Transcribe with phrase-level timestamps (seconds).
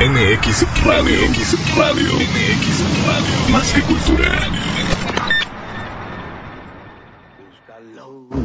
[0.00, 1.14] MX Radio.
[1.28, 2.08] MX Radio.
[2.14, 3.52] MX Radio.
[3.52, 4.30] Más que cultura.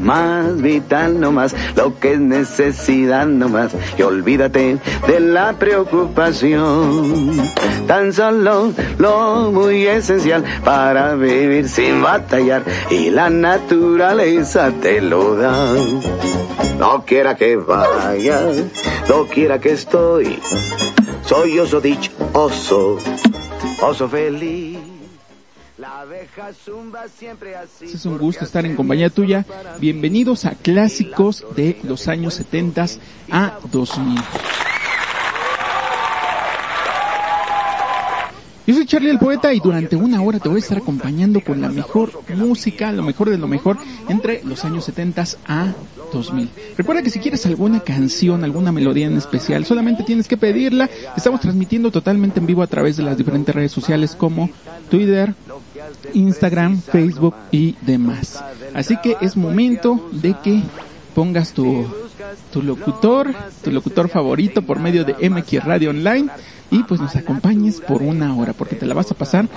[0.02, 3.72] Más vital no más, lo que es necesidad no más.
[3.97, 7.49] Y olvídate de la preocupación.
[7.87, 12.63] Tan solo lo muy esencial para vivir sin batallar.
[12.90, 15.74] Y la naturaleza te lo da.
[16.77, 18.42] No quiera que vaya,
[19.08, 20.38] no quiera que estoy.
[21.26, 23.00] Soy oso dichoso,
[23.82, 24.78] oso feliz.
[25.80, 27.86] La abeja zumba siempre así.
[27.86, 29.44] Es un gusto estar en compañía tuya.
[29.80, 32.86] Bienvenidos a clásicos de los años 70
[33.32, 34.22] a 2000.
[38.68, 41.60] Yo soy Charlie el Poeta y durante una hora te voy a estar acompañando con
[41.60, 43.78] la mejor música, lo mejor de lo mejor
[44.10, 45.73] entre los años 70 a
[46.12, 46.50] 2000.
[46.77, 50.89] Recuerda que si quieres alguna canción, alguna melodía en especial, solamente tienes que pedirla.
[51.16, 54.50] Estamos transmitiendo totalmente en vivo a través de las diferentes redes sociales como
[54.89, 55.33] Twitter,
[56.14, 58.44] Instagram, Facebook y demás.
[58.73, 60.61] Así que es momento de que
[61.14, 61.86] pongas tu,
[62.52, 63.33] tu locutor,
[63.64, 66.30] tu locutor favorito por medio de MX Radio Online
[66.71, 69.47] y pues nos acompañes por una hora porque te la vas a pasar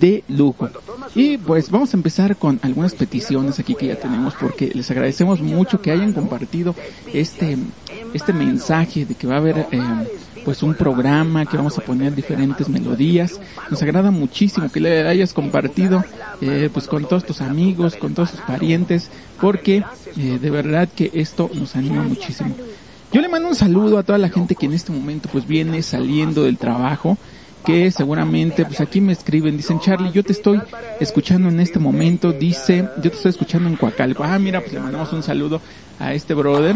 [0.00, 0.68] de lujo.
[1.14, 5.40] Y pues vamos a empezar con algunas peticiones aquí que ya tenemos porque les agradecemos
[5.40, 6.74] mucho que hayan compartido
[7.12, 7.58] este
[8.14, 9.80] este mensaje de que va a haber eh,
[10.44, 13.40] pues un programa que vamos a poner diferentes melodías.
[13.70, 16.04] Nos agrada muchísimo que le hayas compartido
[16.40, 19.84] eh, pues con todos tus amigos, con todos tus parientes porque
[20.16, 22.54] eh, de verdad que esto nos anima muchísimo.
[23.12, 25.82] Yo le mando un saludo a toda la gente que en este momento pues viene
[25.82, 27.18] saliendo del trabajo,
[27.62, 30.62] que seguramente pues aquí me escriben, dicen Charlie, yo te estoy
[30.98, 34.24] escuchando en este momento, dice, yo te estoy escuchando en Coacalco.
[34.24, 35.60] Ah, mira, pues le mandamos un saludo
[35.98, 36.74] a este brother,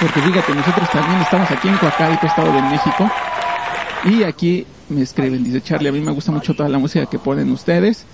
[0.00, 3.08] porque fíjate, nosotros también estamos aquí en Coacalco, Estado de México,
[4.04, 7.20] y aquí me escriben, dice Charlie, a mí me gusta mucho toda la música que
[7.20, 8.04] ponen ustedes.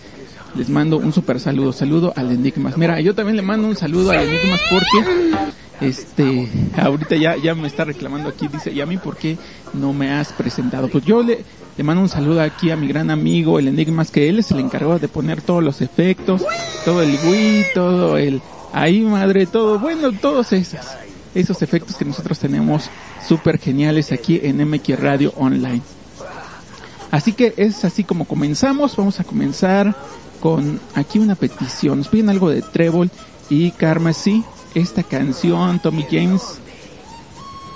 [0.55, 2.77] Les mando un super saludo, saludo al Enigmas.
[2.77, 5.33] Mira, yo también le mando un saludo al Enigmas porque
[5.81, 9.39] este, ahorita ya, ya me está reclamando aquí, dice, ¿y a mí por qué
[9.73, 10.89] no me has presentado?
[10.89, 11.45] Pues yo le,
[11.77, 14.61] le mando un saludo aquí a mi gran amigo, el Enigmas, que él es el
[14.61, 16.45] encargado de poner todos los efectos,
[16.85, 18.43] todo el Wii, todo el,
[18.73, 20.81] ahí madre, todo, bueno, todos esos,
[21.35, 22.91] esos efectos que nosotros tenemos
[23.27, 25.81] súper geniales aquí en MX Radio Online.
[27.11, 29.95] Así que es así como comenzamos, vamos a comenzar
[30.43, 33.11] con aquí una petición, nos piden algo de Treble
[33.49, 34.43] y Carmesí,
[34.75, 36.59] esta canción, Tommy James.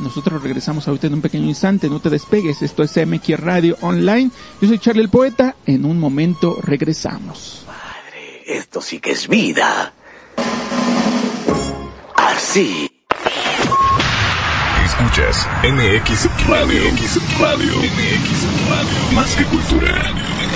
[0.00, 4.30] Nosotros regresamos ahorita en un pequeño instante, no te despegues, esto es MX Radio Online.
[4.60, 7.64] Yo soy Charlie el Poeta, en un momento regresamos.
[7.66, 9.94] Padre, esto sí que es vida.
[12.16, 12.90] Así.
[14.84, 16.82] Escuchas MX Radio.
[16.92, 17.78] MX Radio.
[17.78, 19.12] MX Radio.
[19.14, 20.55] Más que cultura.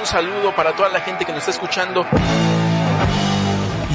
[0.00, 2.06] Un saludo para toda la gente que nos está escuchando.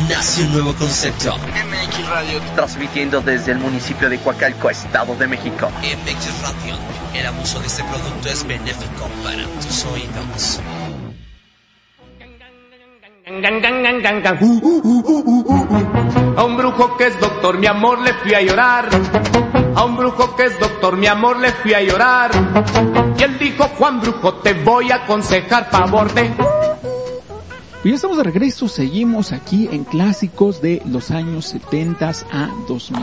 [0.08, 1.36] Nace un nuevo concepto.
[1.36, 2.42] MX Radio.
[2.54, 5.68] transmitiendo desde el municipio de Coacalco, Estado de México.
[5.82, 6.78] MX Radio.
[7.14, 10.62] El abuso de este producto es benéfico para tus oídos.
[16.38, 18.90] A un brujo que es doctor, mi amor, le fui a llorar.
[19.76, 22.32] A un brujo que es doctor, mi amor, le fui a llorar.
[23.18, 26.32] Y él dijo, Juan Brujo, te voy a aconsejar favor de...
[27.84, 33.00] Y ya estamos de regreso, seguimos aquí en clásicos de los años 70 a 2000.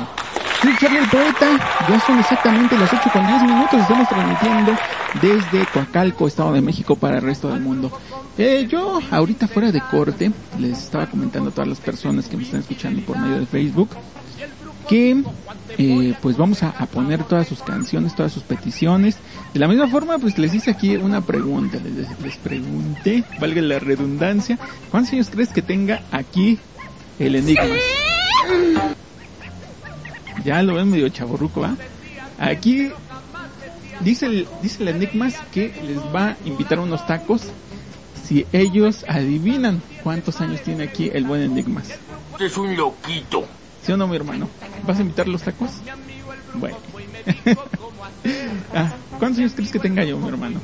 [0.62, 1.46] Soy Charlie el Poeta,
[1.88, 4.76] ya son exactamente las 8 con 10 minutos, estamos transmitiendo
[5.20, 7.92] desde Coacalco, Estado de México para el resto del mundo.
[8.38, 12.44] Eh, yo ahorita fuera de corte, les estaba comentando a todas las personas que me
[12.44, 13.90] están escuchando por medio de Facebook,
[14.88, 15.23] que
[15.79, 19.17] eh, pues vamos a, poner todas sus canciones, todas sus peticiones.
[19.55, 23.79] De la misma forma, pues les hice aquí una pregunta, les, les pregunté, valga la
[23.79, 24.58] redundancia,
[24.90, 26.58] ¿cuántos años crees que tenga aquí
[27.19, 27.76] el Enigma?
[30.44, 31.67] Ya lo ven medio chaborruco.
[32.38, 32.90] Aquí
[34.00, 37.44] dice el, dice el Enigmas que les va a invitar unos tacos
[38.25, 41.91] si ellos adivinan cuántos años tiene aquí el buen Enigmas.
[42.41, 43.46] es un loquito.
[43.84, 44.48] ¿Sí o no, mi hermano?
[44.86, 45.70] ¿Vas a invitar los tacos?
[46.55, 46.77] Bueno.
[48.74, 50.60] Ah, ¿Cuántos años crees que tenga yo, mi hermano?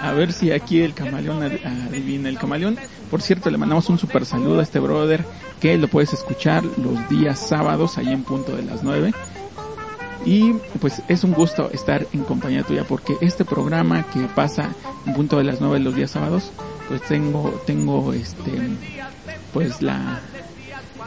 [0.00, 2.28] A ver si aquí el camaleón ad- adivina.
[2.28, 2.76] El camaleón,
[3.10, 5.24] por cierto, le mandamos un super saludo a este brother
[5.60, 9.12] que lo puedes escuchar los días sábados, ahí en punto de las 9.
[10.24, 14.70] Y pues es un gusto estar en compañía tuya porque este programa que pasa
[15.06, 16.52] en punto de las 9 los días sábados,
[16.88, 18.52] pues tengo, tengo este,
[19.52, 20.20] pues la,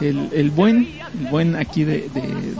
[0.00, 0.88] el, el buen,
[1.20, 2.08] el buen aquí de,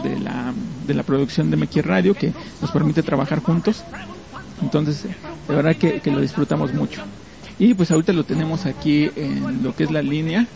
[0.02, 0.52] de, la,
[0.86, 3.84] de la producción de Mequi Radio que nos permite trabajar juntos.
[4.62, 7.02] Entonces, de verdad que, que lo disfrutamos mucho.
[7.58, 10.46] Y pues ahorita lo tenemos aquí en lo que es la línea.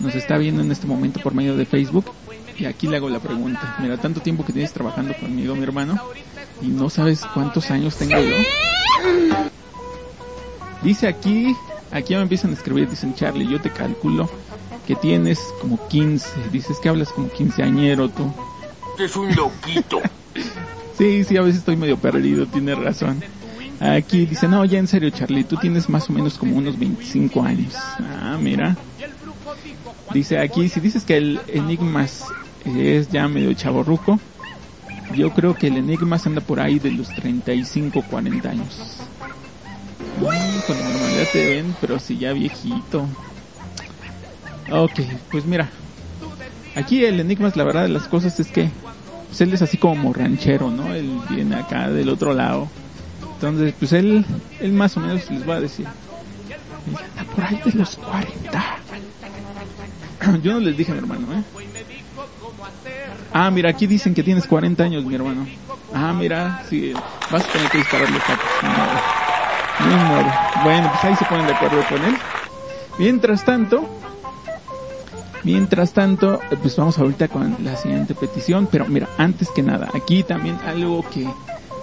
[0.00, 2.06] Nos está viendo en este momento por medio de Facebook.
[2.58, 3.76] Y aquí le hago la pregunta.
[3.80, 6.00] Mira, tanto tiempo que tienes trabajando conmigo, mi hermano.
[6.62, 8.36] Y no sabes cuántos años tengo yo.
[10.82, 11.54] Dice aquí,
[11.90, 14.30] aquí me empiezan a escribir, dicen Charlie, yo te calculo
[14.86, 16.50] que tienes como 15.
[16.52, 18.32] Dices que hablas como quinceañero tú.
[18.98, 20.00] Es un loquito.
[20.96, 23.22] Sí, sí, a veces estoy medio perdido, tienes razón.
[23.80, 27.42] Aquí dice, no, ya en serio, Charlie, tú tienes más o menos como unos 25
[27.42, 27.74] años.
[27.74, 28.74] Ah, mira.
[30.14, 32.24] Dice aquí, si dices que el Enigmas
[32.64, 34.18] es ya medio chaborruco,
[35.14, 38.98] yo creo que el Enigmas anda por ahí de los 35, 40 años.
[40.18, 43.06] Mm, con normalidad te ven, pero si ya viejito.
[44.70, 45.68] Ok, pues mira.
[46.74, 48.70] Aquí el Enigmas, la verdad de las cosas es que
[49.28, 50.94] pues él es así como ranchero, ¿no?
[50.94, 52.68] Él viene acá del otro lado.
[53.34, 54.24] Entonces, pues él,
[54.60, 55.86] él más o menos les va a decir.
[55.86, 58.76] "Él anda por ahí de los 40.
[60.42, 61.42] Yo no les dije, mi hermano, ¿eh?
[63.32, 65.46] Ah, mira, aquí dicen que tienes 40 años, mi hermano.
[65.94, 66.92] Ah, mira, sí,
[67.30, 68.18] vas a tener que dispararle
[70.08, 70.32] modo.
[70.64, 72.16] Bueno, pues ahí se ponen de acuerdo con él.
[72.98, 73.88] Mientras tanto,
[75.46, 78.68] mientras tanto, pues vamos ahorita con la siguiente petición.
[78.70, 81.28] Pero mira, antes que nada, aquí también algo que,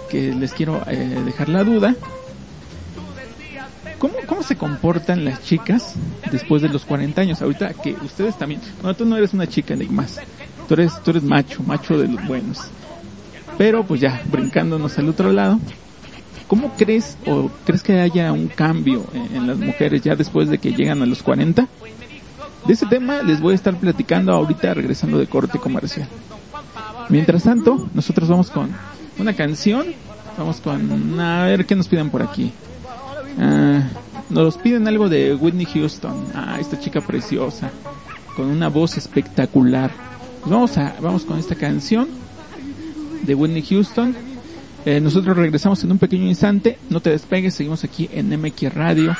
[0.10, 1.96] que les quiero eh, dejar la duda.
[4.00, 5.96] ¿Cómo, ¿Cómo se comportan las chicas
[6.29, 7.41] después de los 40 años?
[7.41, 10.20] Ahorita que ustedes también, no, tú no eres una chica, Enigmas.
[10.67, 12.60] Tú eres, tú eres macho, macho de los buenos.
[13.58, 15.58] Pero pues ya, brincándonos al otro lado,
[16.50, 20.58] ¿cómo crees o crees que haya un cambio en, en las mujeres ya después de
[20.58, 21.70] que llegan a los 40?
[22.65, 26.08] De ese tema les voy a estar platicando ahorita regresando de corte comercial.
[27.10, 28.70] Mientras tanto, nosotros vamos con
[29.20, 29.88] una canción.
[30.38, 32.51] Vamos con, a ver qué nos piden por aquí.
[33.39, 33.82] Ah,
[34.29, 36.25] nos piden algo de Whitney Houston.
[36.34, 37.70] Ah, esta chica preciosa.
[38.36, 39.91] Con una voz espectacular.
[40.39, 42.08] Pues vamos a, vamos con esta canción
[43.24, 44.15] de Whitney Houston.
[44.86, 46.79] Eh, nosotros regresamos en un pequeño instante.
[46.89, 49.15] No te despegues, seguimos aquí en MX Radio.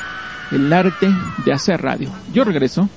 [0.50, 1.08] El arte
[1.44, 2.10] de hacer radio.
[2.32, 2.88] Yo regreso.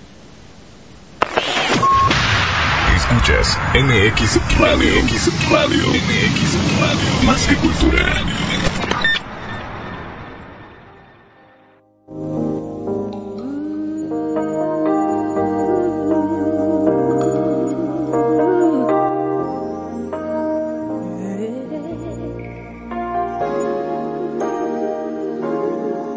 [3.10, 5.02] Escuchas MX Radio.
[5.02, 5.88] MX Radio.
[5.94, 7.24] MX Radio.
[7.26, 8.04] Más que cultura.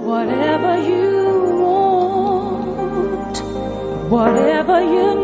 [0.04, 1.20] Whatever you
[1.62, 3.38] want,
[4.10, 5.19] whatever you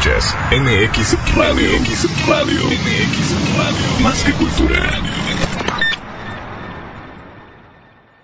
[0.00, 1.78] MX Radio.
[1.78, 2.64] MX Radio.
[2.64, 4.00] MX Radio.
[4.02, 4.98] Más que cultura.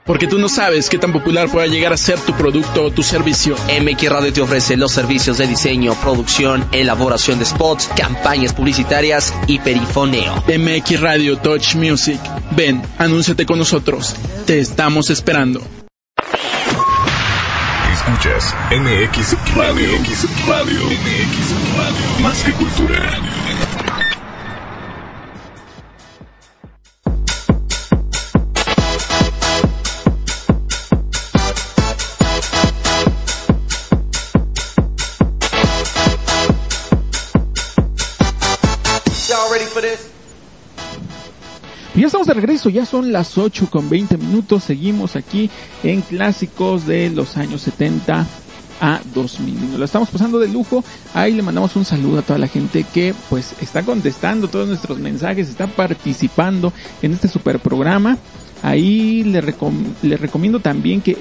[0.06, 3.02] Porque tú no sabes qué tan popular pueda llegar a ser tu producto o tu
[3.02, 3.56] servicio.
[3.78, 9.58] MX Radio te ofrece los servicios de diseño, producción, elaboración de spots, campañas publicitarias y
[9.58, 10.34] perifoneo.
[10.46, 12.18] MX Radio Touch Music.
[12.52, 14.16] Ven, anúnciate con nosotros.
[14.46, 15.60] Te estamos esperando.
[18.26, 19.98] Escuchas MX Radio.
[20.00, 20.86] MX Radio.
[20.86, 22.20] MX.
[22.22, 23.45] Más que cultura.
[41.96, 45.48] Y ya estamos de regreso, ya son las 8 con 20 minutos, seguimos aquí
[45.82, 48.26] en clásicos de los años 70
[48.82, 49.54] a 2000.
[49.54, 52.48] Y nos lo estamos pasando de lujo, ahí le mandamos un saludo a toda la
[52.48, 58.18] gente que pues está contestando todos nuestros mensajes, está participando en este super programa.
[58.62, 59.42] Ahí le,
[60.02, 61.16] le recomiendo también que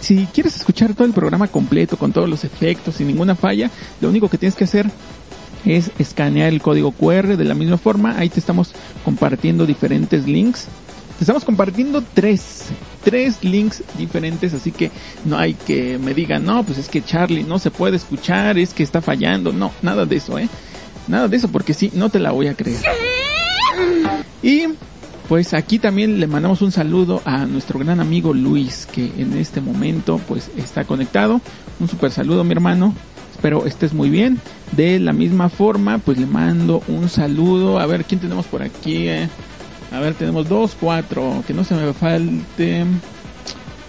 [0.00, 3.68] si quieres escuchar todo el programa completo con todos los efectos sin ninguna falla,
[4.00, 4.88] lo único que tienes que hacer
[5.64, 8.16] es escanear el código QR de la misma forma.
[8.18, 8.72] Ahí te estamos
[9.04, 10.66] compartiendo diferentes links.
[11.18, 12.66] Te estamos compartiendo tres,
[13.04, 14.90] tres links diferentes, así que
[15.24, 18.74] no hay que me digan, no, pues es que Charlie no se puede escuchar, es
[18.74, 19.52] que está fallando.
[19.52, 20.48] No, nada de eso, eh.
[21.06, 22.80] Nada de eso, porque sí, no te la voy a creer.
[24.42, 24.64] Y
[25.28, 29.60] pues aquí también le mandamos un saludo a nuestro gran amigo Luis, que en este
[29.60, 31.40] momento pues está conectado.
[31.80, 32.94] Un super saludo, mi hermano.
[33.44, 34.40] Espero estés muy bien.
[34.72, 37.78] De la misma forma, pues le mando un saludo.
[37.78, 39.06] A ver, ¿quién tenemos por aquí?
[39.06, 39.28] eh?
[39.92, 41.44] A ver, tenemos dos, cuatro.
[41.46, 42.86] Que no se me falte.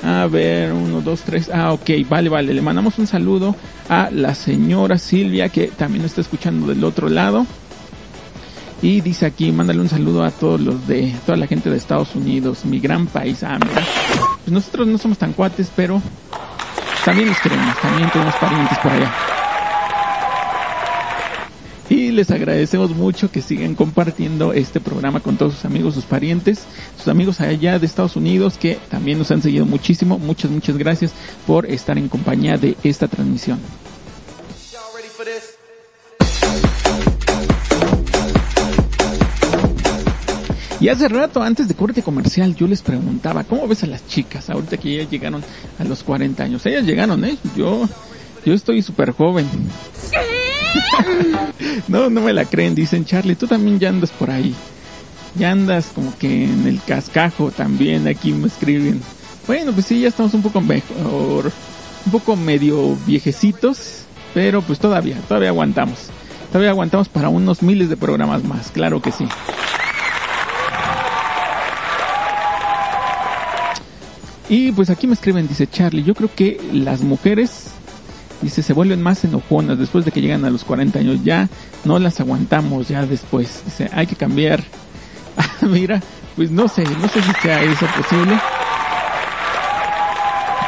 [0.03, 1.49] A ver, uno, dos, tres.
[1.53, 2.53] Ah, ok, vale, vale.
[2.53, 3.55] Le mandamos un saludo
[3.87, 7.47] a la señora Silvia, que también está escuchando del otro lado.
[8.81, 12.13] Y dice aquí, mándale un saludo a todos los de, toda la gente de Estados
[12.13, 13.41] Unidos, mi gran país.
[13.41, 13.81] Ah, mira.
[14.43, 16.01] Pues nosotros no somos tan cuates, pero
[17.05, 19.13] también los queremos, también tenemos parientes por allá.
[22.11, 26.63] Les agradecemos mucho que sigan compartiendo este programa con todos sus amigos, sus parientes,
[26.97, 30.17] sus amigos allá de Estados Unidos que también nos han seguido muchísimo.
[30.19, 31.11] Muchas, muchas gracias
[31.47, 33.59] por estar en compañía de esta transmisión.
[40.79, 44.49] Y hace rato, antes de corte comercial, yo les preguntaba, ¿cómo ves a las chicas
[44.51, 45.43] ahorita que ya llegaron
[45.79, 46.65] a los 40 años?
[46.65, 47.37] Ellas llegaron, ¿eh?
[47.55, 47.89] Yo,
[48.45, 49.47] yo estoy súper joven.
[51.87, 54.55] no, no me la creen, dicen Charlie, tú también ya andas por ahí.
[55.35, 59.01] Ya andas como que en el cascajo también, aquí me escriben.
[59.47, 61.51] Bueno, pues sí, ya estamos un poco mejor,
[62.05, 66.09] un poco medio viejecitos, pero pues todavía, todavía aguantamos.
[66.51, 69.27] Todavía aguantamos para unos miles de programas más, claro que sí.
[74.47, 77.71] Y pues aquí me escriben, dice Charlie, yo creo que las mujeres,
[78.41, 81.49] dice, se vuelven más enojonas después de que llegan a los 40 años, ya
[81.83, 84.63] no las aguantamos ya después, dice, hay que cambiar.
[85.37, 86.01] Ah, Mira,
[86.37, 88.39] pues no sé, no sé si sea eso posible.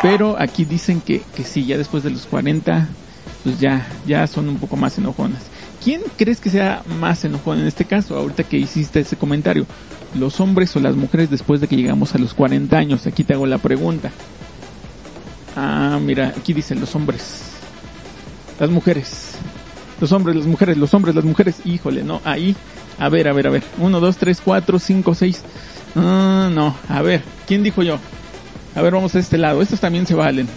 [0.01, 2.88] Pero aquí dicen que, que sí, ya después de los 40,
[3.43, 5.43] pues ya, ya son un poco más enojonas.
[5.84, 9.65] ¿Quién crees que sea más enojón en este caso, ahorita que hiciste ese comentario?
[10.15, 13.08] ¿Los hombres o las mujeres después de que llegamos a los 40 años?
[13.08, 14.12] Aquí te hago la pregunta.
[15.56, 17.57] Ah, mira, aquí dicen los hombres.
[18.60, 19.36] Las mujeres.
[20.00, 21.58] Los hombres, las mujeres, los hombres, las mujeres.
[21.65, 22.56] Híjole, no, ahí.
[23.00, 23.63] A ver, a ver, a ver.
[23.80, 25.43] Uno, dos, tres, cuatro, cinco, seis.
[25.96, 28.00] Ah, no, a ver, ¿quién dijo yo?
[28.76, 29.62] A ver, vamos a este lado.
[29.62, 30.48] Estos también se valen.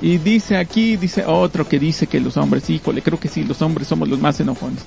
[0.00, 3.62] Y dice aquí, dice otro que dice que los hombres, híjole, creo que sí, los
[3.62, 4.82] hombres somos los más enojones.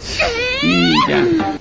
[0.61, 1.57] Y ya.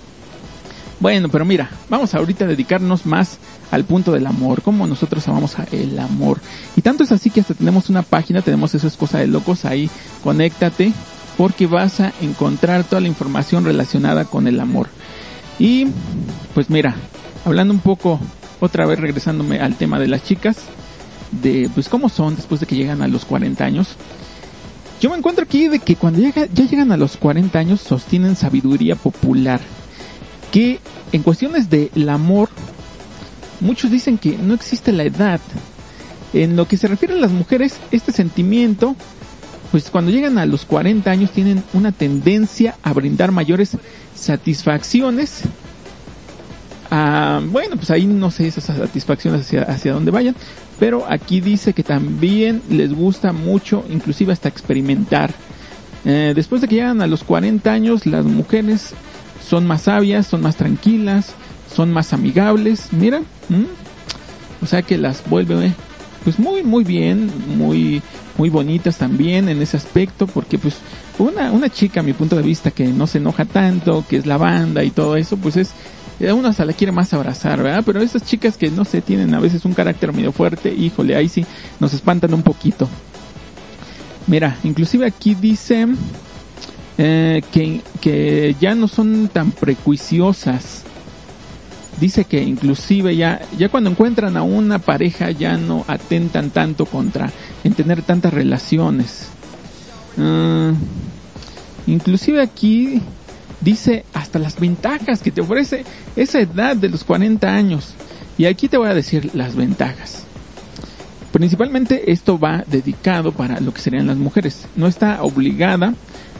[1.05, 3.37] Bueno, pero mira, vamos ahorita a dedicarnos más
[3.71, 6.41] al punto del amor, cómo nosotros amamos el amor.
[6.77, 9.67] Y tanto es así que hasta tenemos una página, tenemos eso es cosa de locos
[9.67, 9.91] ahí,
[10.23, 10.95] conéctate,
[11.37, 14.89] porque vas a encontrar toda la información relacionada con el amor.
[15.59, 15.89] Y
[16.55, 16.95] pues mira,
[17.45, 18.19] hablando un poco,
[18.61, 20.57] otra vez regresándome al tema de las chicas,
[21.33, 23.89] de pues cómo son después de que llegan a los 40 años.
[25.03, 28.97] Yo me encuentro aquí de que cuando ya llegan a los 40 años sostienen sabiduría
[28.97, 29.61] popular.
[30.55, 30.79] Que
[31.11, 32.49] en cuestiones del amor,
[33.59, 35.41] muchos dicen que no existe la edad.
[36.33, 38.95] En lo que se refiere a las mujeres, este sentimiento,
[39.73, 43.77] pues cuando llegan a los 40 años tienen una tendencia a brindar mayores
[44.15, 45.41] satisfacciones.
[46.89, 50.37] Ah, bueno, pues ahí no sé esas satisfacciones hacia, hacia dónde vayan,
[50.79, 55.35] pero aquí dice que también les gusta mucho, inclusive hasta experimentar.
[56.05, 58.95] Eh, después de que llegan a los 40 años, las mujeres
[59.47, 61.35] son más sabias, son más tranquilas,
[61.75, 62.93] son más amigables.
[62.93, 63.23] Mira,
[64.63, 65.73] o sea que las vuelve
[66.25, 68.03] pues muy muy bien, muy
[68.39, 70.77] muy bonitas también en ese aspecto, porque pues
[71.19, 74.27] una una chica a mi punto de vista que no se enoja tanto, que es
[74.27, 75.73] la banda y todo eso, pues es
[76.21, 77.83] eh, uno hasta la quiere más abrazar, ¿verdad?
[77.85, 81.29] Pero esas chicas que no sé, tienen a veces un carácter medio fuerte, híjole, ahí
[81.29, 81.45] sí
[81.81, 82.89] nos espantan un poquito.
[84.27, 85.87] Mira, inclusive aquí dice
[86.97, 90.83] eh, que, que ya no son tan prejuiciosas.
[92.01, 97.31] Dice que inclusive ya, ya cuando encuentran a una pareja ya no atentan tanto contra
[97.63, 99.29] en tener tantas relaciones.
[100.19, 100.73] Ah,
[101.87, 103.01] inclusive aquí
[103.61, 105.85] dice hasta las ventajas que te ofrece
[106.17, 107.95] esa edad de los 40 años.
[108.37, 110.25] Y aquí te voy a decir las ventajas.
[111.33, 114.67] Principalmente esto va dedicado para lo que serían las mujeres.
[114.77, 115.95] No está obligada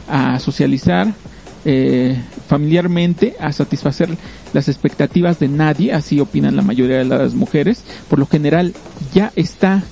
[0.07, 1.13] a socializar
[1.67, 2.15] eh,
[2.47, 4.09] familiarmente, a satisfacer
[4.53, 7.83] las expectativas de nadie, así opinan la mayoría de las mujeres.
[8.07, 8.73] Por lo general
[9.13, 9.83] ya está,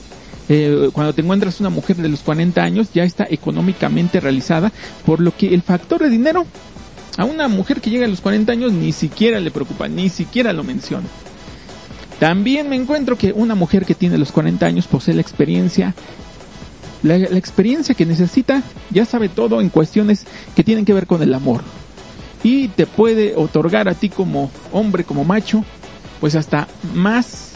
[0.50, 4.72] eh, cuando te encuentras una mujer de los 40 años, ya está económicamente realizada,
[5.06, 6.46] por lo que el factor de dinero
[7.18, 10.54] a una mujer que llega a los 40 años ni siquiera le preocupa, ni siquiera
[10.54, 11.08] lo menciona.
[12.20, 15.94] También me encuentro que una mujer que tiene los 40 años posee la experiencia,
[17.04, 21.22] la, la experiencia que necesita, ya sabe todo en cuestiones que tienen que ver con
[21.22, 21.62] el amor.
[22.44, 25.64] Y te puede otorgar a ti como hombre, como macho,
[26.20, 27.52] pues hasta más,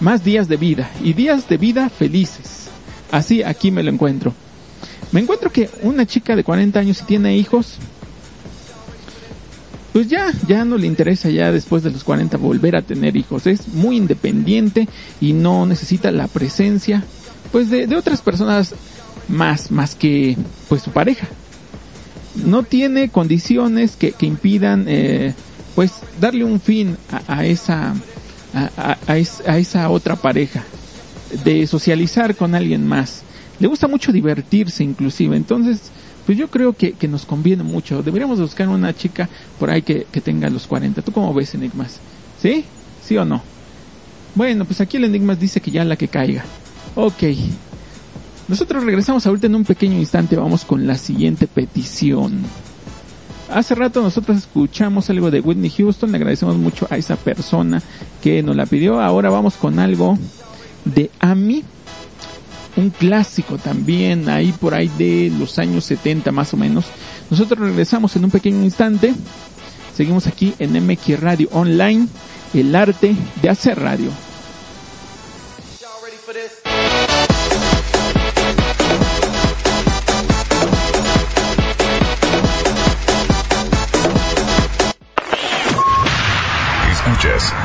[0.00, 0.90] más días de vida.
[1.02, 2.68] Y días de vida felices.
[3.10, 4.34] Así aquí me lo encuentro.
[5.12, 7.76] Me encuentro que una chica de 40 años si tiene hijos,
[9.92, 13.46] pues ya, ya no le interesa ya después de los 40 volver a tener hijos.
[13.46, 14.88] Es muy independiente
[15.20, 17.04] y no necesita la presencia,
[17.52, 18.74] pues de, otras personas
[19.28, 20.36] más, más que,
[20.68, 21.26] pues su pareja.
[22.34, 25.34] No tiene condiciones que, que impidan, eh,
[25.74, 26.96] pues darle un fin
[27.28, 27.94] a, esa,
[28.54, 30.64] a, a- a esa otra pareja,
[31.44, 33.22] de socializar con alguien más.
[33.60, 35.90] Le gusta mucho divertirse inclusive, entonces,
[36.26, 38.02] pues yo creo que, que nos conviene mucho.
[38.02, 41.02] Deberíamos buscar una chica por ahí que, que tenga los 40.
[41.02, 41.98] ¿Tú cómo ves, Enigmas?
[42.40, 42.64] ¿Sí?
[43.06, 43.42] ¿Sí o no?
[44.34, 46.44] Bueno, pues aquí el Enigmas dice que ya la que caiga.
[46.94, 47.22] Ok.
[48.48, 50.36] Nosotros regresamos ahorita en un pequeño instante.
[50.36, 52.42] Vamos con la siguiente petición.
[53.50, 56.10] Hace rato nosotros escuchamos algo de Whitney Houston.
[56.10, 57.82] Le agradecemos mucho a esa persona
[58.22, 59.00] que nos la pidió.
[59.00, 60.18] Ahora vamos con algo
[60.84, 61.64] de Ami
[62.76, 66.86] un clásico también, ahí por ahí de los años 70 más o menos.
[67.30, 69.14] Nosotros regresamos en un pequeño instante.
[69.94, 72.08] Seguimos aquí en MX Radio Online,
[72.54, 74.10] el arte de hacer radio.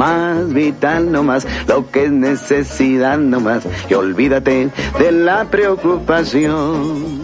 [0.00, 3.66] Más vital no más, lo que es necesidad no más.
[3.90, 7.20] Y olvídate de la preocupación.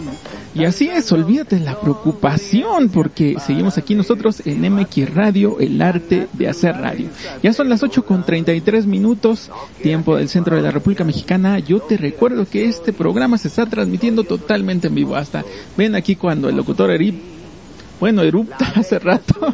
[0.53, 5.81] Y así es, olvídate de la preocupación, porque seguimos aquí nosotros en MX Radio, el
[5.81, 7.09] arte de hacer radio.
[7.41, 9.49] Ya son las 8 con 33 minutos,
[9.81, 11.57] tiempo del centro de la República Mexicana.
[11.57, 15.15] Yo te recuerdo que este programa se está transmitiendo totalmente en vivo.
[15.15, 15.43] Hasta
[15.77, 17.36] ven aquí cuando el locutor Erip,
[17.99, 19.53] bueno, erupta hace rato.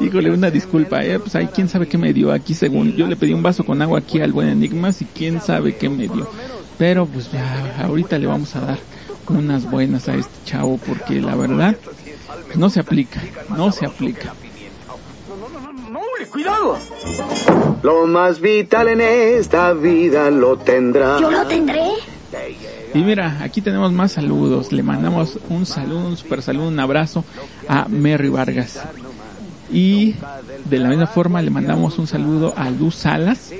[0.00, 2.94] Híjole, una disculpa, eh, pues ahí quién sabe qué me dio aquí según.
[2.94, 5.88] Yo le pedí un vaso con agua aquí al buen Enigmas y quién sabe qué
[5.88, 6.28] me dio.
[6.78, 8.78] Pero pues ya, ahorita le vamos a dar
[9.28, 11.76] unas buenas a este chavo porque la verdad
[12.54, 14.34] no se aplica, no se aplica.
[16.30, 16.76] ¡Cuidado!
[17.82, 21.18] Lo más vital en esta vida lo tendrá.
[21.20, 21.80] Yo lo tendré.
[22.94, 24.72] Y mira, aquí tenemos más saludos.
[24.72, 27.24] Le mandamos un saludo, un super saludo, un abrazo
[27.68, 28.80] a Mary Vargas.
[29.70, 30.14] Y
[30.64, 33.52] de la misma forma le mandamos un saludo a Luz Salas.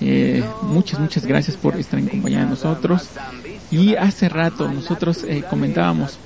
[0.00, 3.08] Eh, muchas, muchas gracias por estar en compañía de nosotros.
[3.70, 6.18] Y hace rato nosotros eh, comentábamos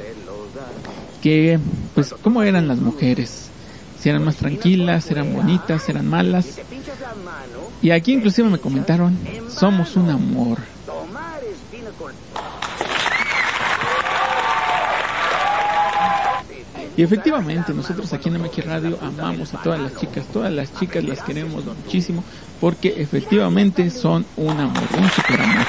[1.22, 1.58] que,
[1.94, 3.48] pues, cómo eran las mujeres.
[3.98, 6.58] Si eran más tranquilas, eran bonitas, eran malas.
[7.80, 9.16] Y aquí inclusive me comentaron,
[9.48, 10.58] somos un amor.
[16.94, 21.02] Y efectivamente, nosotros aquí en MX Radio amamos a todas las chicas, todas las chicas
[21.04, 22.22] las queremos muchísimo,
[22.60, 25.66] porque efectivamente son un amor, un super amor.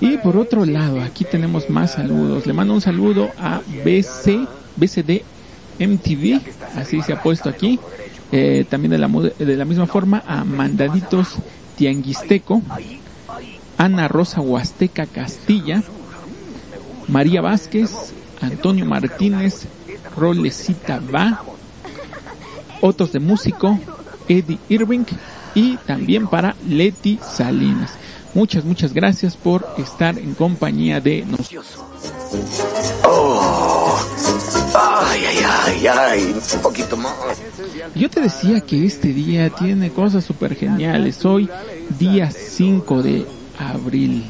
[0.00, 2.46] Y por otro lado, aquí tenemos más saludos.
[2.46, 4.46] Le mando un saludo a BC,
[4.76, 5.22] BCD
[5.78, 6.40] MTV,
[6.76, 7.78] así se ha puesto aquí.
[8.32, 11.36] Eh, también de la, de la misma forma a Mandaditos
[11.76, 12.62] Tianguisteco,
[13.78, 15.82] Ana Rosa Huasteca Castilla,
[17.08, 19.66] María Vázquez, Antonio Martínez,
[20.16, 21.42] Rolecita Va,
[22.80, 23.78] Otros de Músico,
[24.28, 25.04] Eddie Irving
[25.54, 27.92] y también para Leti Salinas.
[28.34, 31.78] Muchas, muchas gracias por estar en compañía de nosotros.
[33.04, 34.15] Oh.
[34.78, 37.14] Ay, ay, ay, ay, un poquito más.
[37.94, 41.24] Yo te decía que este día tiene cosas súper geniales.
[41.24, 41.48] Hoy,
[41.98, 43.26] día 5 de
[43.58, 44.24] abril.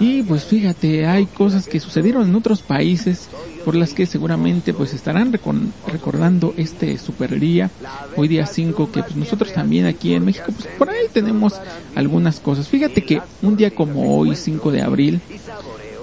[0.00, 3.28] Y pues fíjate, hay cosas que sucedieron en otros países
[3.64, 7.70] por las que seguramente pues estarán recordando este super día,
[8.16, 11.54] hoy día 5, que pues nosotros también aquí en México pues por ahí tenemos
[11.94, 12.68] algunas cosas.
[12.68, 15.20] Fíjate que un día como hoy, 5 de abril,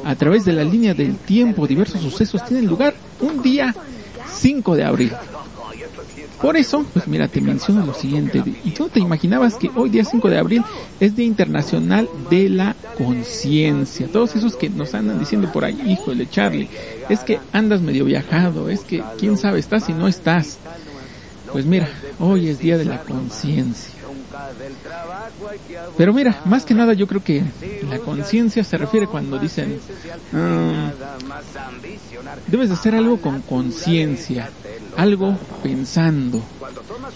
[0.05, 3.75] a través de la línea del tiempo, diversos sucesos tienen lugar un día
[4.31, 5.11] 5 de abril.
[6.39, 8.43] Por eso, pues mira, te menciono lo siguiente.
[8.63, 10.63] ¿Y tú te imaginabas que hoy día 5 de abril
[10.99, 14.07] es Día Internacional de la Conciencia?
[14.07, 16.69] Todos esos que nos andan diciendo por ahí, híjole Charlie,
[17.09, 20.59] es que andas medio viajado, es que quién sabe estás y no estás.
[21.51, 21.89] Pues mira,
[22.19, 24.04] hoy es Día de la Conciencia.
[25.97, 27.43] Pero mira, más que nada yo creo que
[27.89, 29.79] la conciencia se refiere cuando dicen,
[30.33, 30.91] "Ah,
[32.47, 34.49] debes de hacer algo con conciencia,
[34.97, 36.41] algo pensando,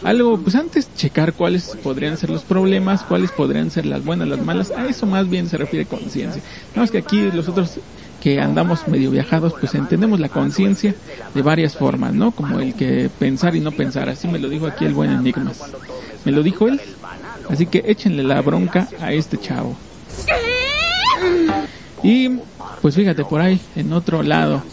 [0.03, 4.43] algo, pues antes checar cuáles podrían ser los problemas, cuáles podrían ser las buenas, las
[4.43, 6.41] malas, a eso más bien se refiere conciencia.
[6.75, 7.79] No es que aquí los otros
[8.19, 10.93] que andamos medio viajados, pues entendemos la conciencia
[11.34, 12.32] de varias formas, ¿no?
[12.34, 15.60] Como el que pensar y no pensar, así me lo dijo aquí el buen Enigmas.
[16.25, 16.79] Me lo dijo él,
[17.49, 19.75] así que échenle la bronca a este chavo.
[22.03, 22.29] Y
[22.82, 24.63] pues fíjate por ahí, en otro lado,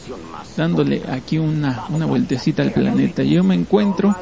[0.56, 4.14] dándole aquí una, una vueltecita al planeta, yo me encuentro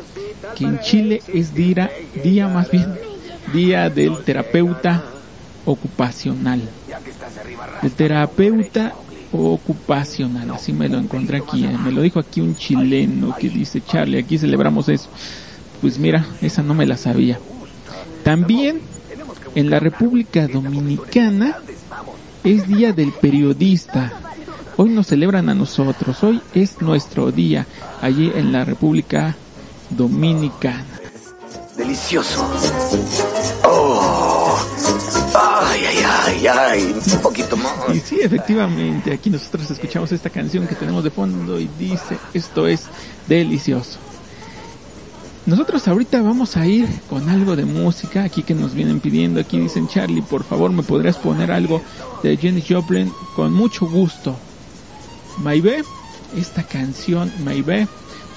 [0.56, 1.90] que en Chile es día,
[2.22, 2.94] día más bien,
[3.52, 5.04] día del terapeuta
[5.64, 6.62] ocupacional.
[7.82, 8.94] El terapeuta
[9.32, 10.50] ocupacional.
[10.52, 11.64] Así me lo encontré aquí.
[11.64, 11.76] eh.
[11.82, 15.08] Me lo dijo aquí un chileno que dice, Charlie, aquí celebramos eso.
[15.84, 17.38] Pues mira, esa no me la sabía.
[18.22, 18.80] También
[19.54, 21.58] en la República Dominicana
[22.42, 24.10] es Día del Periodista.
[24.78, 26.24] Hoy nos celebran a nosotros.
[26.24, 27.66] Hoy es nuestro día
[28.00, 29.36] allí en la República
[29.90, 30.86] Dominicana.
[31.76, 32.50] Delicioso.
[33.64, 34.58] Oh.
[35.34, 36.96] Ay, ay, ay, ay.
[37.12, 37.94] Un poquito más.
[37.94, 42.66] Y sí, efectivamente, aquí nosotros escuchamos esta canción que tenemos de fondo y dice, esto
[42.66, 42.84] es
[43.28, 43.98] delicioso.
[45.46, 49.58] Nosotros ahorita vamos a ir con algo de música, aquí que nos vienen pidiendo, aquí
[49.58, 51.82] dicen Charlie, por favor me podrías poner algo
[52.22, 54.36] de Jenny Joplin con mucho gusto.
[55.42, 55.82] Maybe,
[56.34, 57.86] esta canción Maybe.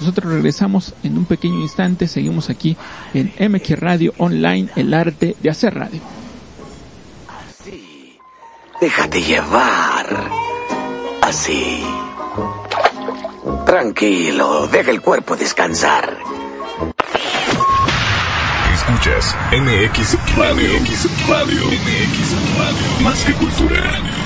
[0.00, 2.76] Nosotros regresamos en un pequeño instante, seguimos aquí
[3.14, 6.00] en MX Radio Online, el arte de hacer radio.
[8.80, 10.30] Déjate llevar.
[11.22, 11.82] Así.
[13.66, 16.16] Tranquilo, deja el cuerpo descansar.
[19.08, 20.80] Escuchas MX Radio.
[20.80, 21.06] MX
[22.58, 23.00] Radio.
[23.02, 24.17] Más que cultura.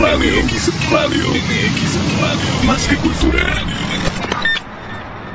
[0.00, 0.42] Radio.
[0.42, 1.28] MX Radio.
[1.28, 2.66] MX Radio.
[2.66, 3.62] Más que cultura.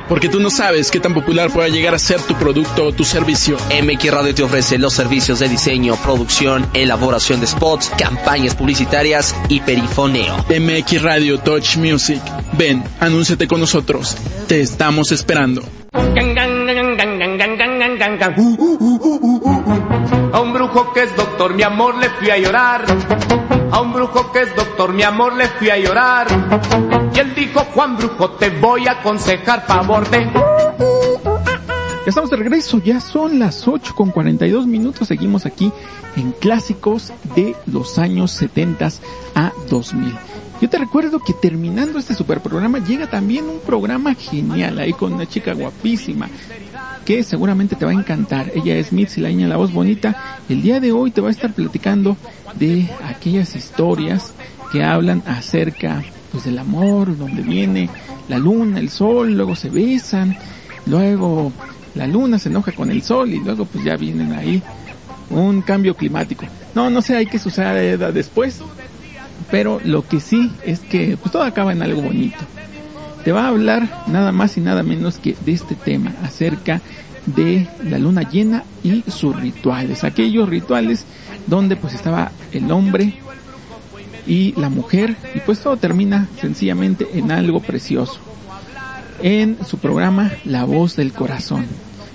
[0.08, 3.04] porque tú no sabes qué tan popular pueda llegar a ser tu producto o tu
[3.04, 3.58] servicio.
[3.82, 9.60] MX Radio te ofrece los servicios de diseño, producción, elaboración de spots, campañas publicitarias y
[9.60, 10.36] perifoneo.
[10.48, 12.22] MX Radio Touch Music.
[12.54, 14.16] Ven, anúnciate con nosotros.
[14.46, 15.62] Te estamos esperando.
[20.32, 21.16] A un brujo que es
[21.54, 22.84] mi amor, le fui a llorar.
[23.70, 26.26] A un brujo que es doctor, mi amor, le fui a llorar.
[27.14, 30.24] Y él dijo, Juan Brujo, te voy a aconsejar favor de...
[30.24, 35.08] Ya estamos de regreso, ya son las 8 con 42 minutos.
[35.08, 35.70] Seguimos aquí
[36.16, 38.88] en clásicos de los años 70
[39.34, 40.14] a 2000.
[40.60, 45.12] Yo te recuerdo que terminando este super programa llega también un programa genial ahí con
[45.12, 46.28] una chica guapísima
[47.08, 48.52] que seguramente te va a encantar.
[48.54, 50.36] Ella es Mitzi, la niña la voz bonita.
[50.46, 52.18] El día de hoy te va a estar platicando
[52.54, 54.34] de aquellas historias
[54.70, 57.88] que hablan acerca pues del amor, donde viene
[58.28, 60.36] la luna, el sol, luego se besan,
[60.84, 61.50] luego
[61.94, 64.62] la luna se enoja con el sol y luego pues ya vienen ahí
[65.30, 66.44] un cambio climático.
[66.74, 67.72] No, no sé, hay que suceda
[68.12, 68.60] después,
[69.50, 72.36] pero lo que sí es que pues todo acaba en algo bonito.
[73.28, 76.80] Te va a hablar nada más y nada menos que de este tema, acerca
[77.26, 81.04] de la luna llena y sus rituales, aquellos rituales
[81.46, 83.18] donde pues estaba el hombre
[84.26, 88.18] y la mujer y pues todo termina sencillamente en algo precioso.
[89.20, 91.66] En su programa La voz del corazón.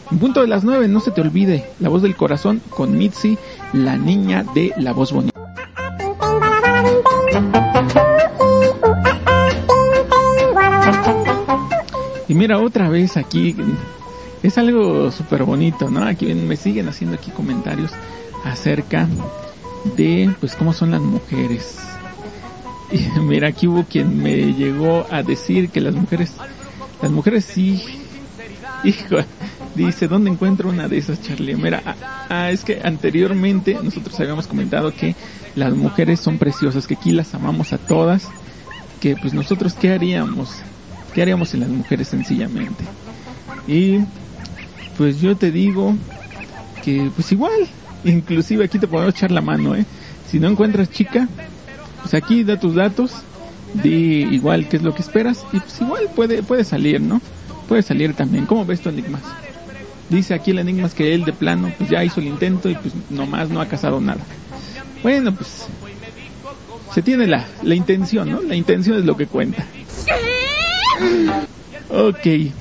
[0.09, 3.37] En punto de las nueve, no se te olvide, La voz del corazón con Mitzi,
[3.71, 5.32] la niña de la voz bonita.
[12.43, 13.55] Mira, otra vez aquí,
[14.43, 16.03] es algo súper bonito, ¿no?
[16.03, 17.91] Aquí me siguen haciendo aquí comentarios
[18.43, 19.07] acerca
[19.95, 21.79] de, pues, cómo son las mujeres.
[22.91, 26.33] Y mira, aquí hubo quien me llegó a decir que las mujeres,
[27.01, 27.81] las mujeres sí,
[28.83, 29.19] hijo,
[29.73, 31.55] dice, ¿dónde encuentro una de esas, Charlie?
[31.55, 31.95] Mira, ah,
[32.27, 35.15] ah, es que anteriormente nosotros habíamos comentado que
[35.55, 38.27] las mujeres son preciosas, que aquí las amamos a todas,
[38.99, 40.61] que pues nosotros, ¿qué haríamos?
[41.13, 42.83] ¿Qué haríamos en las mujeres sencillamente?
[43.67, 43.99] Y
[44.97, 45.95] pues yo te digo
[46.83, 47.67] que pues igual,
[48.03, 49.85] inclusive aquí te podemos echar la mano, ¿eh?
[50.29, 51.27] Si no encuentras chica,
[52.01, 53.13] pues aquí da tus datos,
[53.73, 57.21] di igual qué es lo que esperas y pues igual puede, puede salir, ¿no?
[57.67, 58.45] Puede salir también.
[58.45, 59.21] ¿Cómo ves tu enigmas?
[60.09, 62.93] Dice aquí el enigmas que él de plano pues ya hizo el intento y pues
[63.09, 64.21] nomás no ha casado nada.
[65.01, 65.67] Bueno, pues
[66.93, 68.41] se tiene la, la intención, ¿no?
[68.41, 69.65] La intención es lo que cuenta.
[71.89, 72.51] Ok.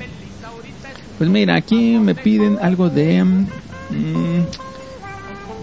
[1.18, 3.22] Pues mira, aquí me piden algo de...
[3.24, 3.46] mm,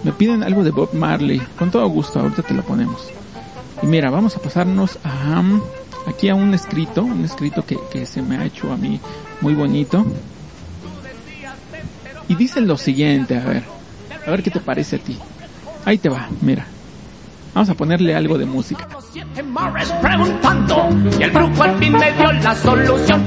[0.04, 1.40] me piden algo de Bob Marley.
[1.58, 3.08] Con todo gusto, ahorita te lo ponemos.
[3.82, 5.42] Y mira, vamos a pasarnos a...
[5.42, 5.62] mm,
[6.06, 9.00] aquí a un escrito, un escrito que, que se me ha hecho a mí
[9.40, 10.04] muy bonito.
[12.28, 13.64] Y dice lo siguiente, a ver.
[14.26, 15.18] A ver qué te parece a ti.
[15.84, 16.66] Ahí te va, mira.
[17.54, 18.88] Vamos a ponerle algo de música.
[19.12, 20.88] Siete mares preguntando
[21.18, 23.22] y el brujo al fin me dio la solución.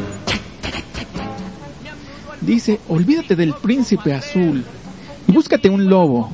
[2.41, 4.63] Dice, olvídate del príncipe azul
[5.28, 6.30] y búscate un lobo,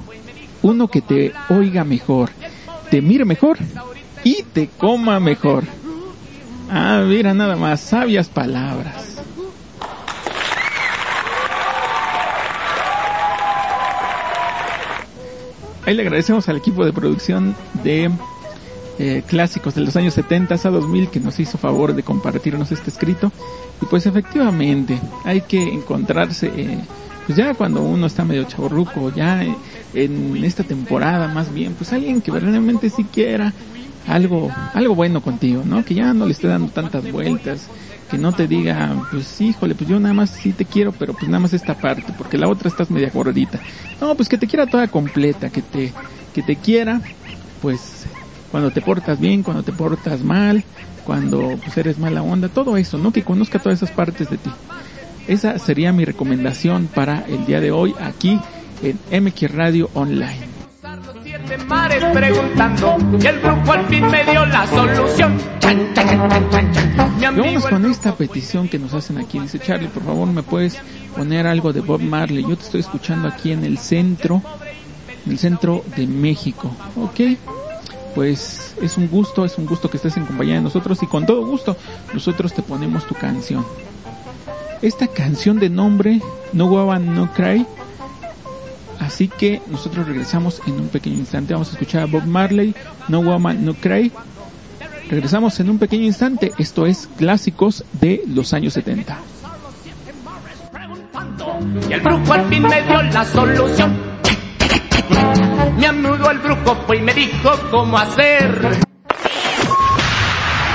[0.64, 2.32] uno que te oiga mejor,
[2.90, 3.58] te mire mejor
[4.24, 5.64] y te coma mejor.
[6.70, 9.09] Ah, mira nada más, sabias palabras.
[15.90, 18.12] Ahí le agradecemos al equipo de producción de
[19.00, 22.92] eh, clásicos de los años 70 a 2000 que nos hizo favor de compartirnos este
[22.92, 23.32] escrito.
[23.82, 26.78] Y pues efectivamente, hay que encontrarse, eh,
[27.26, 29.56] pues ya cuando uno está medio chaborruco, ya eh,
[29.96, 33.52] en esta temporada más bien, pues alguien que verdaderamente sí quiera
[34.10, 35.86] algo, algo bueno contigo, ¿no?
[35.86, 37.68] Que ya no le esté dando tantas vueltas,
[38.10, 41.28] que no te diga, pues híjole, pues yo nada más sí te quiero, pero pues
[41.28, 43.60] nada más esta parte, porque la otra estás media gordita.
[44.02, 45.94] No, pues que te quiera toda completa, que te,
[46.34, 47.02] que te quiera,
[47.62, 48.06] pues
[48.52, 50.64] cuando te portas bien, cuando te portas mal,
[51.06, 53.12] cuando pues eres mala onda, todo eso, ¿no?
[53.12, 54.50] Que conozca todas esas partes de ti.
[55.28, 58.40] Esa sería mi recomendación para el día de hoy aquí
[58.82, 60.59] en MX Radio Online.
[61.58, 65.38] Mares preguntando y el brujo al fin me dio la solución.
[65.60, 66.08] Chan, chan,
[66.52, 69.40] chan, amigo el con esta petición que nos hacen aquí.
[69.40, 70.78] Dice Charlie, por favor, ¿me puedes
[71.16, 72.44] poner algo de Bob Marley?
[72.44, 74.42] Yo te estoy escuchando aquí en el centro,
[75.26, 76.72] en el centro de México.
[76.96, 77.38] Ok,
[78.16, 81.26] pues es un gusto, es un gusto que estés en compañía de nosotros y con
[81.26, 81.78] todo gusto
[82.14, 83.66] nosotros te ponemos tu canción.
[84.82, 86.22] Esta canción de nombre
[86.54, 87.66] No Woman No Cry.
[89.10, 91.54] Así que nosotros regresamos en un pequeño instante.
[91.54, 92.76] Vamos a escuchar a Bob Marley,
[93.08, 94.12] No Woman No Cry.
[95.10, 96.52] Regresamos en un pequeño instante.
[96.60, 99.18] Esto es clásicos de los años 70.
[101.90, 103.98] Y el brujo al fin me dio la solución.
[105.80, 108.78] Me anudó el brujo fue y me dijo cómo hacer.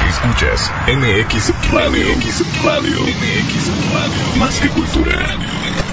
[0.09, 2.17] Escuchas MX Radio.
[2.17, 3.01] MX Radio.
[3.01, 4.41] MX Radio.
[4.41, 5.84] Más que cultura.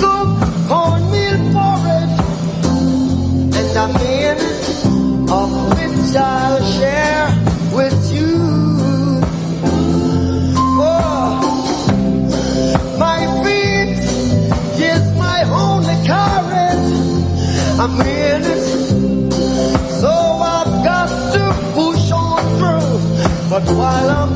[0.00, 0.30] Cook
[0.68, 2.16] cornmeal porridge,
[3.58, 3.86] and a
[5.38, 7.26] of which I'll share
[7.76, 8.34] with you.
[10.80, 11.30] Oh,
[12.98, 13.98] my feet
[14.92, 15.96] is my only
[20.02, 20.12] so
[20.56, 21.42] I've got to
[21.74, 22.92] push on through.
[23.50, 24.27] But while I'm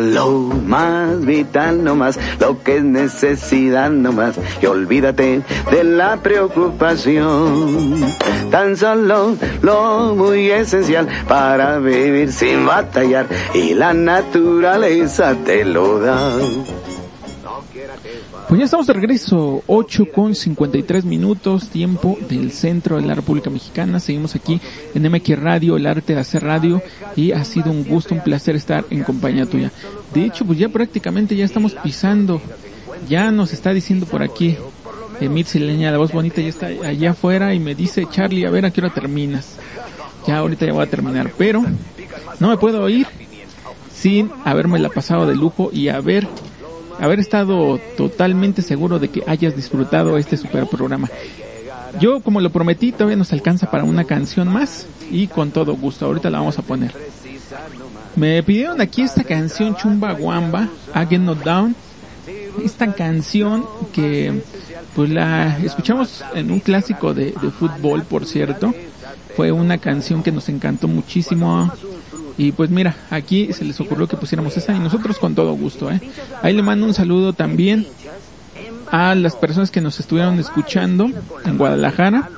[0.00, 8.14] lo más vital nomás, lo que es necesidad nomás, y olvídate de la preocupación.
[8.50, 16.32] Tan solo lo muy esencial para vivir sin batallar, y la naturaleza te lo da.
[18.50, 23.48] Pues ya estamos de regreso, 8 con 53 minutos, tiempo del centro de la República
[23.48, 24.00] Mexicana.
[24.00, 24.60] Seguimos aquí
[24.92, 26.82] en MX Radio, el arte de hacer radio,
[27.14, 29.70] y ha sido un gusto, un placer estar en compañía tuya.
[30.12, 32.42] De hecho, pues ya prácticamente ya estamos pisando,
[33.08, 34.56] ya nos está diciendo por aquí,
[35.20, 38.66] Emil Sileña, la voz bonita ya está allá afuera y me dice, Charlie, a ver
[38.66, 39.58] a qué hora terminas.
[40.26, 41.64] Ya ahorita ya voy a terminar, pero
[42.40, 43.06] no me puedo ir
[43.94, 46.26] sin haberme la pasado de lujo y haber
[47.00, 51.08] haber estado totalmente seguro de que hayas disfrutado este super programa.
[51.98, 56.06] Yo, como lo prometí, todavía nos alcanza para una canción más y con todo gusto.
[56.06, 56.94] Ahorita la vamos a poner.
[58.16, 61.74] Me pidieron aquí esta canción Chumba Guamba, Again Not Down.
[62.64, 64.42] Esta canción que
[64.94, 68.74] pues la escuchamos en un clásico de, de fútbol, por cierto.
[69.36, 71.70] Fue una canción que nos encantó muchísimo
[72.40, 75.90] y pues mira, aquí se les ocurrió que pusiéramos esa y nosotros con todo gusto,
[75.90, 76.00] ¿eh?
[76.40, 77.86] Ahí le mando un saludo también
[78.90, 81.10] a las personas que nos estuvieron escuchando
[81.44, 82.30] en Guadalajara.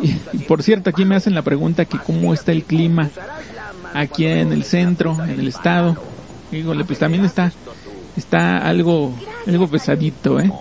[0.00, 3.10] Y, por cierto, aquí me hacen la pregunta que cómo está el clima
[3.94, 5.96] aquí en el centro, en el estado.
[6.52, 7.50] Híjole, pues también está,
[8.16, 9.12] está algo,
[9.44, 10.52] algo pesadito, ¿eh?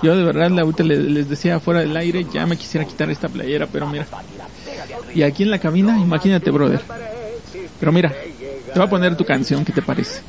[0.00, 3.10] Yo de verdad, la ahorita les, les decía fuera del aire, ya me quisiera quitar
[3.10, 4.06] esta playera, pero mira.
[5.12, 6.82] Y aquí en la cabina, imagínate, brother.
[7.80, 10.20] Pero mira, te voy a poner tu canción, ¿qué te parece?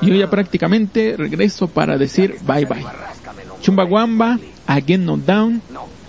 [0.00, 2.84] Yo ya prácticamente regreso para decir bye bye.
[3.60, 5.62] Chumbawamba, Again Not Down,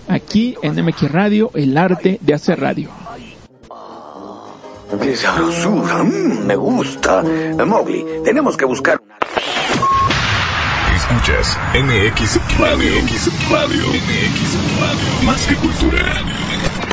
[0.08, 2.90] aquí en MX Radio, el arte de hacer radio.
[5.02, 6.04] ¡Qué sabrosura!
[6.04, 7.24] Mm, me gusta.
[7.66, 9.18] Mowgli, tenemos que buscar una...
[10.96, 13.02] Escuchas MX Radio.
[13.02, 13.88] MX Radio.
[13.88, 15.26] MX Radio.
[15.26, 16.91] Más que cultura.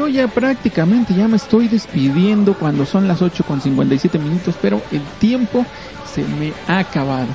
[0.00, 4.80] Yo ya prácticamente ya me estoy despidiendo cuando son las 8 con 57 minutos, pero
[4.92, 5.66] el tiempo
[6.10, 7.26] se me ha acabado.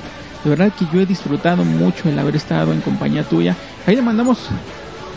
[0.42, 3.54] De verdad que yo he disfrutado mucho el haber estado en compañía tuya.
[3.86, 4.48] Ahí le mandamos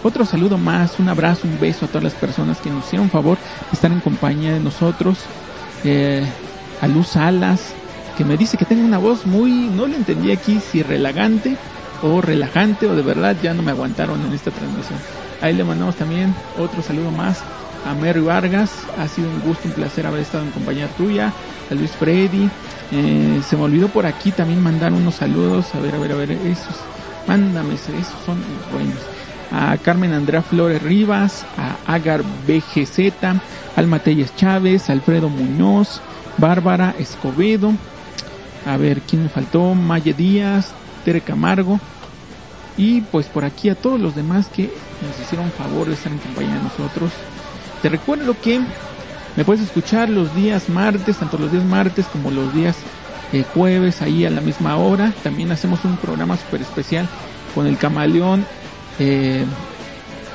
[0.04, 3.40] Otro saludo más, un abrazo, un beso a todas las personas que nos hicieron favor
[3.40, 5.18] de estar en compañía de nosotros.
[5.84, 6.24] Eh,
[6.82, 7.74] a Luz Alas,
[8.16, 11.58] que me dice que tengo una voz muy, no le entendí aquí si relagante
[12.04, 15.00] o relajante o de verdad ya no me aguantaron en esta transmisión.
[15.42, 17.44] Ahí le mandamos también otro saludo más
[17.86, 18.72] a Mary Vargas.
[18.98, 21.32] Ha sido un gusto, un placer haber estado en compañía tuya.
[21.70, 22.50] A Luis Freddy.
[22.92, 25.74] Eh, se me olvidó por aquí también mandar unos saludos.
[25.76, 26.32] A ver, a ver, a ver.
[26.32, 26.76] Esos,
[27.28, 27.90] mándame, esos
[28.26, 28.38] son
[28.72, 28.98] buenos.
[29.52, 31.46] A Carmen Andrea Flores Rivas.
[31.58, 33.14] A Agar BGZ.
[33.76, 34.90] Alma Telles Chávez.
[34.90, 36.02] Alfredo Muñoz.
[36.38, 37.74] Bárbara Escobedo.
[38.66, 39.74] A ver, ¿quién me faltó?
[39.74, 40.74] Maya Díaz.
[41.06, 41.80] Tere Camargo.
[42.78, 46.20] Y pues por aquí a todos los demás que nos hicieron favor de estar en
[46.20, 47.12] compañía de nosotros.
[47.82, 48.62] Te recuerdo que
[49.36, 52.78] me puedes escuchar los días martes, tanto los días martes como los días
[53.32, 55.14] eh, jueves, ahí a la misma hora.
[55.24, 57.08] También hacemos un programa súper especial
[57.54, 58.46] con el camaleón
[59.00, 59.46] eh,